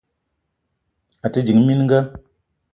[1.25, 1.99] A te ding mininga.